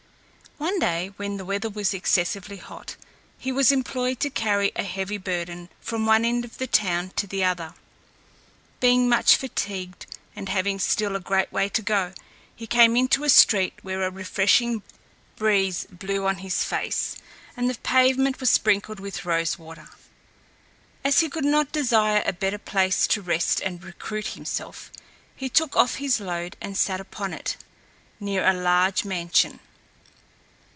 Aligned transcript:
One 0.57 0.77
day, 0.77 1.11
when 1.17 1.37
the 1.37 1.45
weather 1.45 1.71
was 1.71 1.91
excessively 1.91 2.57
hot, 2.57 2.95
he 3.39 3.51
was 3.51 3.71
employed 3.71 4.19
to 4.19 4.29
carry 4.29 4.71
a 4.75 4.83
heavy 4.83 5.17
burden 5.17 5.69
from 5.79 6.05
one 6.05 6.23
end 6.23 6.45
of 6.45 6.59
the 6.59 6.67
town 6.67 7.13
to 7.15 7.25
the 7.25 7.43
other. 7.43 7.73
Being 8.79 9.09
much 9.09 9.35
fatigued, 9.37 10.05
and 10.35 10.49
having 10.49 10.77
still 10.77 11.15
a 11.15 11.19
great 11.19 11.51
way 11.51 11.67
to 11.69 11.81
go, 11.81 12.13
he 12.55 12.67
came 12.67 12.95
into 12.95 13.23
a 13.23 13.29
street 13.29 13.73
where 13.81 14.03
a 14.03 14.11
refreshing 14.11 14.83
breeze 15.35 15.87
blew 15.89 16.27
on 16.27 16.37
his 16.37 16.63
face, 16.63 17.15
and 17.57 17.67
the 17.67 17.79
pavement 17.79 18.39
was 18.39 18.51
sprinkled 18.51 18.99
with 18.99 19.25
rose 19.25 19.57
water. 19.57 19.89
As 21.03 21.21
he 21.21 21.29
could 21.29 21.45
not 21.45 21.71
desire 21.71 22.21
a 22.23 22.33
better 22.33 22.59
place 22.59 23.07
to 23.07 23.23
rest 23.23 23.61
and 23.61 23.83
recruit 23.83 24.27
himself, 24.27 24.91
he 25.35 25.49
took 25.49 25.75
off 25.75 25.95
his 25.95 26.19
load 26.19 26.55
and 26.61 26.77
sat 26.77 26.99
upon 26.99 27.33
it, 27.33 27.57
near 28.19 28.47
a 28.47 28.53
large 28.53 29.03
mansion. 29.03 29.59